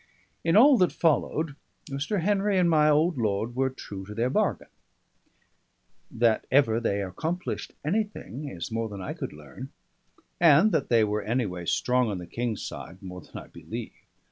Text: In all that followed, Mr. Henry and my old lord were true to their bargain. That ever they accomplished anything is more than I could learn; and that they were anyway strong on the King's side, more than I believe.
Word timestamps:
In 0.43 0.57
all 0.57 0.79
that 0.79 0.91
followed, 0.91 1.55
Mr. 1.85 2.21
Henry 2.21 2.57
and 2.57 2.67
my 2.67 2.89
old 2.89 3.19
lord 3.19 3.55
were 3.55 3.69
true 3.69 4.03
to 4.07 4.15
their 4.15 4.31
bargain. 4.31 4.69
That 6.09 6.47
ever 6.49 6.79
they 6.79 7.03
accomplished 7.03 7.73
anything 7.85 8.49
is 8.49 8.71
more 8.71 8.89
than 8.89 9.03
I 9.03 9.13
could 9.13 9.31
learn; 9.31 9.69
and 10.39 10.71
that 10.71 10.89
they 10.89 11.03
were 11.03 11.21
anyway 11.21 11.67
strong 11.67 12.09
on 12.09 12.17
the 12.17 12.25
King's 12.25 12.63
side, 12.65 13.03
more 13.03 13.21
than 13.21 13.37
I 13.37 13.45
believe. 13.45 13.93